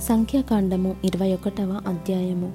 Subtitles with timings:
[0.00, 2.52] సంఖ్యాకాండము ఇరవై ఒకటవ అధ్యాయము.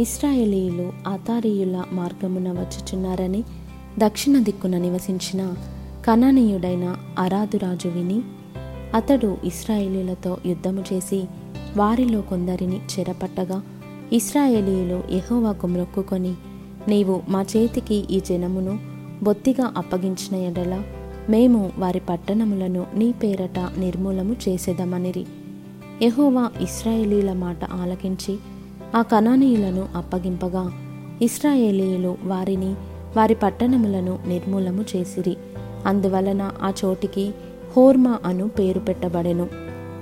[0.00, 3.44] ఇస్రాయేలీలు ఆతారీయుల మార్గమున వచ్చుచున్నారని
[3.98, 5.54] దక్షిణ దిక్కున నివసించిన
[6.06, 8.20] కనానీయుడైన అరాదురాజు విని
[8.94, 11.24] అతడు ఇస్రాయేలీలతో యుద్ధము చేసి
[11.76, 13.62] వారిలో కొందరిని చెరపట్టగా
[14.12, 16.34] ఇస్రాయేలీయులు ఎహోవాకు మ్రొక్కుకొని
[16.88, 18.78] నీవు మా చేతికి ఈ జనమును
[19.22, 20.82] బొత్తిగా అప్పగించిన ఎడల
[21.30, 25.26] మేము వారి పట్టణములను నీ పేరట నిర్మూలము చేసేదమనిరి.
[26.02, 28.38] యహోవా ఇస్రాయేలీల మాట ఆలకించి
[28.96, 30.72] ఆ కనానీయులను అప్పగింపగా
[31.22, 32.74] ఇస్రాయేలీయులు వారిని
[33.16, 35.36] వారి పట్టణములను నిర్మూలము చేసిరి.
[35.86, 37.34] అందువలన ఆ చోటికి
[37.76, 39.48] హోర్మా అను పేరు పెట్టబడెను.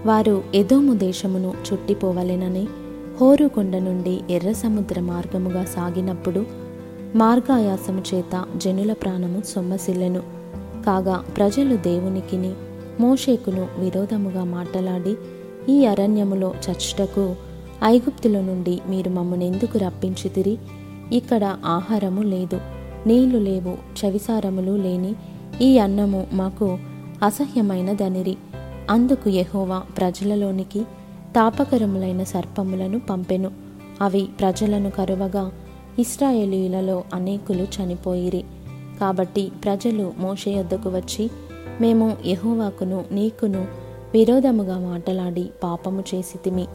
[0.07, 2.67] వారు ఎదోము దేశమును చుట్టిపోవలెనని
[3.21, 6.47] హోరు కొండ నుండి ఎర్ర సముద్ర మార్గముగా సాగినప్పుడు
[7.15, 10.23] మార్గాయాసము చేత జనుల ప్రాణము సొమ్మసిల్లెను.
[10.87, 12.53] కాగా ప్రజలు దేవునికిని
[13.01, 15.17] మోషేకును విరోధముగా మాటలాడి
[15.69, 17.37] ఈ అరణ్యములో చచ్చుటకు
[17.85, 20.59] ఐగుప్తుల నుండి మీరు మమ్మను ఎందుకు రప్పించితిరి?
[21.13, 22.61] ఇక్కడ ఆహారము లేదు
[23.07, 25.15] నీళ్ళు లేవు చవిసారములు లేని
[25.63, 26.79] ఈ అన్నము మాకు
[27.23, 28.37] అసహ్యమైనదనిరి.
[28.91, 30.81] అందుకు యహోవా ప్రజలలోనికి
[31.37, 33.51] తాపకరములైన సర్పములను పంపెను.
[34.01, 35.53] అవి ప్రజలను కరువగా
[35.99, 38.45] ఇస్రాయేలీయులలో అనేకులు చనిపోయిరి.
[39.01, 41.31] కాబట్టి ప్రజలు మోషే యొద్దకు వచ్చి
[41.81, 43.84] మేము యహోవాకును నీకును
[44.15, 46.67] విరోధముగా మాటలాడి పాపము చేసితిమి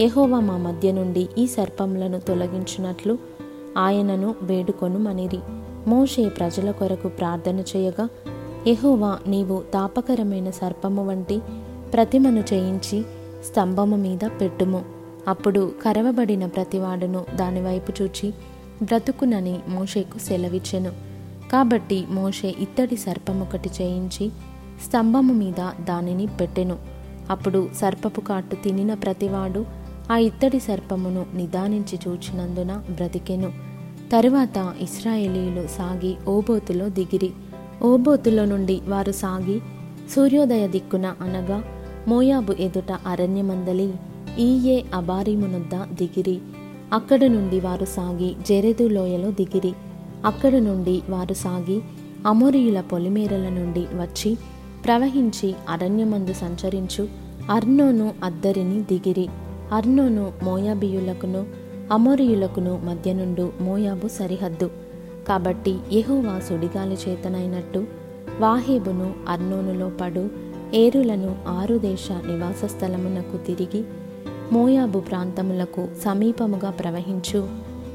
[0.00, 3.18] ఎహోవా మా మధ్య నుండి ఈ సర్పములను తొలగించినట్లు
[3.78, 5.38] ఆయనను వేడుకొను మనిరి
[5.86, 8.08] మోషే ప్రజల కొరకు ప్రార్థన చేయగా
[8.66, 11.40] ఎహోవా నీవు తాపకరమైన సర్పము వంటి
[11.92, 13.02] ప్రతిమను చేయించి
[13.44, 14.84] స్తంభము మీద పెట్టుము.
[15.28, 18.34] అప్పుడు కరవబడిన ప్రతివాడును దానివైపు చూచి
[18.82, 20.92] బ్రతుకునని మోషేకు సెలవిచ్చెను.
[21.52, 24.30] కాబట్టి మోషే ఇత్తడి సర్పమొకటి చేయించి
[24.86, 26.76] స్తంభము మీద దానిని పెట్టెను.
[27.30, 29.64] అప్పుడు సర్పపు కాటు తినిన ప్రతివాడు
[30.12, 33.52] ఆ ఇత్తడి సర్పమును నిదానించి చూచినందున బ్రతికెను.
[34.12, 37.30] తరువాత ఇస్రాయేలీలు సాగి ఓబోతులో దిగిరి.
[37.82, 39.60] ఓబోతులో నుండి వారు సాగి
[40.14, 41.64] సూర్యోదయ దిక్కున అనగా
[42.08, 43.94] మోయాబు ఎదుట అరణ్యమందలి
[44.38, 46.38] ఈయే అబారీమునొద్ద దిగిరి.
[46.92, 49.72] అక్కడ నుండి వారు సాగి జెరెదు లోయలో దిగిరి.
[50.26, 51.80] అక్కడ నుండి వారు సాగి
[52.26, 54.38] అమోరియుల పొలిమేరల నుండి వచ్చి
[54.84, 57.08] ప్రవహించి అరణ్యమందు సంచరించు.
[57.50, 59.28] అర్నోను అద్దరిని దిగిరి.
[59.72, 61.46] అర్నోను మోయాబియులకును
[61.92, 64.70] అమోరియులకును మధ్య నుండు మోయాబు సరిహద్దు.
[65.28, 67.84] కాబట్టి యహోవా సుడిగాలి చేతనైనట్టు
[68.40, 70.28] వాహేబును అర్నోనులో పడు.
[70.74, 73.84] ఏరులను ఆరు దేశ నివాస స్థలమునకు తిరిగి
[74.52, 77.48] మోయాబు ప్రాంతములకు సమీపముగా ప్రవహించు.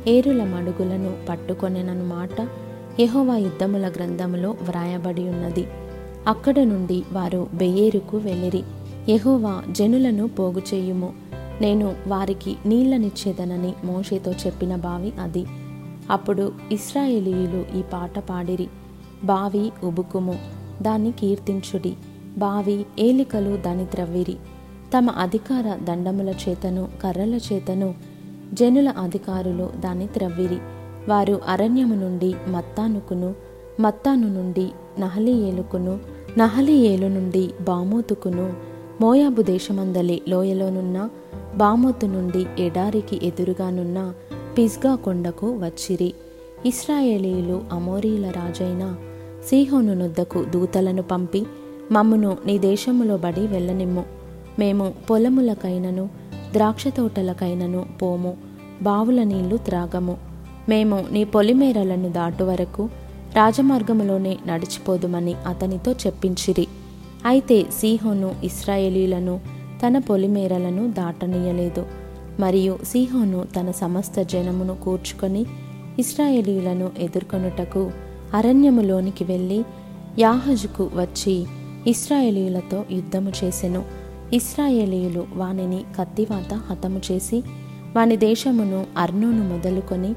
[0.07, 2.41] ఏరుల మడుగులను పట్టుకొనెనను మాట
[2.99, 5.65] యెహోవా యుద్ధముల గ్రంథములో వ్రాయబడి ఉన్నది.
[6.27, 8.63] అక్కడ నుండి వారు బెయేరుకు వెళ్ళిరి.
[9.09, 11.13] యహోవా జనులను పోగు చేయుము.
[11.61, 15.45] నేను వారికి నీళ్ళనిచ్చేదనని మోషేతో చెప్పిన బావి అది.
[16.09, 18.67] అప్పుడు ఇస్రాయేలీయులు ఈ పాట పాడిరి.
[19.23, 20.35] బావి ఉబుకుము
[20.81, 21.93] దాన్ని కీర్తించుడి.
[22.37, 24.37] బావి ఏలికలు దాని త్రవ్విరి.
[24.97, 27.95] తమ అధికార దండముల చేతను కర్రల చేతను
[28.53, 30.57] జనుల అధికారులు దాన్ని త్రవ్విరి.
[31.09, 33.35] వారు అరణ్యము నుండి మత్తానుకును
[33.79, 34.69] మత్తాను నుండి
[34.99, 38.53] నహలియేలుకును నహలియేలు నుండి బామోతుకును
[39.01, 41.09] మోయాబు దేశమందలి లోయలోనున్న
[41.55, 44.13] బామోతు నుండి ఎడారికి ఎదురుగానున్న
[44.57, 46.13] పిస్గా కొండకు వచ్చిరి.
[46.65, 48.95] ఇస్రాయేలీయులు అమోరీల రాజైన
[49.49, 51.45] సీహోను నొద్దకు దూతలను పంపి
[51.91, 54.03] మమ్మును నీ దేశములో బడి వెళ్ళనిమ్ము.
[54.59, 56.09] మేము పొలములకైనను
[56.53, 58.37] ద్రాక్ష తోటలకైనను పోము
[58.81, 60.17] బావుల నీళ్ళు త్రాగము.
[60.69, 62.89] మేము నీ పొలిమేరలను దాటు వరకు
[63.35, 66.67] రాజమార్గములోనే నడిచిపోదుమని అతనితో చెప్పించిరి.
[67.25, 69.39] అయితే సీహోను ఇస్రాయేలీలను
[69.87, 71.85] తన పొలిమేరలను దాటనీయలేదు.
[72.39, 75.45] మరియు సీహోను తన సమస్త జనమును కూర్చుకొని
[75.99, 77.91] ఇస్రాయేలీలను ఎదుర్కొనుటకు
[78.33, 79.63] అరణ్యములోనికి వెళ్ళి
[80.19, 81.45] యాహజుకు వచ్చి
[81.87, 83.83] ఇస్రాయేలీలతో యుద్ధము చేసెను.
[84.33, 87.43] ఇస్రాయేలీయులు వానిని కత్తివాత హతము చేసి
[87.95, 90.13] వాని దేశమును అర్నోను మొదలుకొని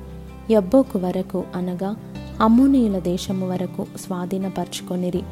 [0.51, 1.97] యబ్బోకు వరకు అనగా
[2.41, 5.23] అమ్మోనీయుల దేశము వరకు స్వాధీనపరుచుకొనిరి.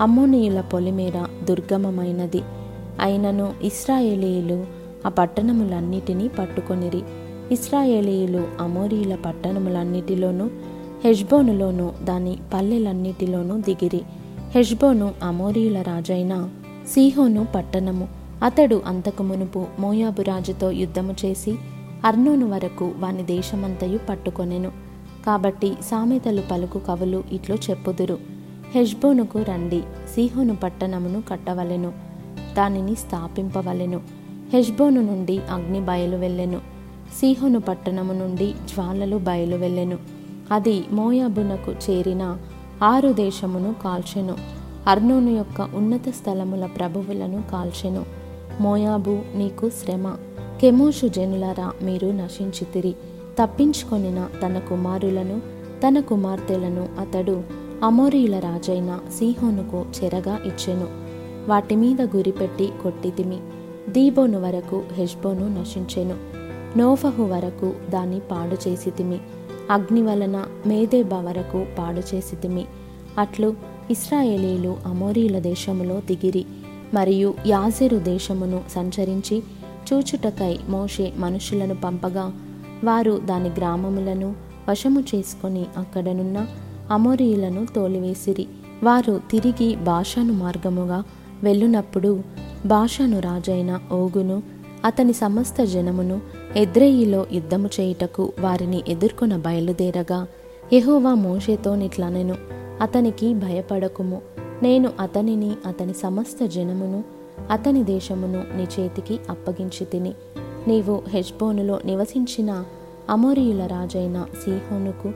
[0.00, 2.42] అమ్మోనీయుల పొలిమేర దుర్గమమైనది.
[3.00, 4.66] అయినను ఇస్రాయేలీయులు
[5.06, 7.02] ఆ పట్టణములన్నిటినీ పట్టుకొనిరి.
[7.52, 10.50] ఇస్రాయేలీయులు అమోరీయుల పట్టణములన్నిటిలోనూ
[11.04, 14.00] హెష్బోనులోను దాని పల్లెలన్నిటిలోనూ దిగిరి.
[14.50, 16.48] హెష్బోను అమోరీయుల రాజైన
[16.86, 18.08] సీహోను పట్టణము.
[18.42, 21.54] అతడు అంతకు మునుపు మోయాబు రాజుతో యుద్ధము చేసి
[22.04, 24.87] అర్నోను వరకు వాని దేశమంతయు పట్టుకొనెను.
[25.28, 28.18] కాబట్టి సామెతలు పలుకు కవులు ఇట్లు చెప్పుదురు.
[28.74, 29.80] హెష్బోనుకు రండి
[30.14, 31.92] సీహోను పట్టణమును కట్టవలెను
[32.56, 34.00] దానిని స్థాపింపవలెను.
[34.52, 36.58] హెష్బోను నుండి అగ్ని బయలు వెళ్ళెను
[37.20, 39.98] సీహోను పట్టణము నుండి జ్వాలలు బయలు వెళ్ళెను.
[40.50, 42.36] అది మోయాబునకు చేరిన
[42.82, 44.36] ఆరు దేశమును కాల్చెను
[44.86, 48.04] అర్నోను యొక్క ఉన్నత స్థలముల ప్రభువులను కాల్చెను.
[48.60, 50.16] మోయాబు నీకు శ్రమ
[50.60, 52.94] కెమోషు జనులారా మీరు నశించితిరి.
[53.38, 55.40] తప్పించుకొనిన తన కుమారులను
[55.88, 57.42] తన కుమార్తెలను అతడు
[57.82, 60.88] అమోరీల రాజైన సీహోనుకు చెరగా ఇచ్చెను.
[61.48, 63.38] వాటి మీద గురిపెట్టి కొట్టితిమి
[63.88, 66.16] దీబోను వరకు హెష్బోను నశించెను.
[66.78, 69.18] నోఫహు వరకు దాన్ని పాడు చేసితిమి
[69.70, 72.64] అగ్ని వలన మేదేబ వరకు పాడు చేసితిమి
[73.18, 73.54] అట్లు
[73.90, 76.44] ఇస్రాయేలీలు అమోరీల దేశములో దిగిరి.
[76.94, 79.42] మరియు యాజెరు దేశమును సంచరించి
[79.92, 82.32] చూచుటకై మోషే మనుషులను పంపగా
[82.84, 84.34] వారు దాని గ్రామములను
[84.68, 86.46] వశము చేసుకొని అక్కడనున్న
[86.90, 88.46] అమోరీయులను తోలివేసిరి.
[88.84, 91.04] వారు తిరిగి భాషను మార్గముగా
[91.42, 92.22] వెళ్ళునప్పుడు
[92.66, 94.42] భాషను రాజైన ఓగును
[94.84, 96.20] అతని సమస్త జనమును
[96.56, 100.26] ఎద్రేయిలో యుద్ధము చేయుటకు వారిని ఎదుర్కొన బయలుదేరగా
[100.72, 102.34] ఎహోవా మోషేతో నిట్లనెను
[102.80, 104.22] అతనికి భయపడకుము.
[104.62, 107.04] నేను అతనిని అతని సమస్త జనమును
[107.50, 110.12] అతని దేశమును నీ చేతికి అప్పగించి తిని
[110.68, 112.64] నీవు హెజ్బోనులో నివసించిన
[113.10, 115.08] అమోరియుల రాజైన సీహోనుకు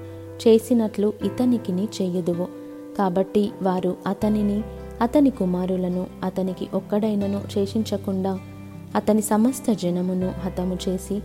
[0.48, 2.46] చేసినట్లు ఇతనికిని చేయదువు.
[2.98, 4.62] కాబట్టి వారు అతనిని
[5.02, 8.40] అతని కుమారులను అతనికి ఒక్కడైనను శేషించకుండా
[8.96, 11.20] అతని సమస్త జనమును హతము చేసి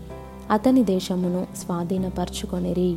[0.50, 2.96] అతని దేశమును స్వాధీనపరచుకొనిరి.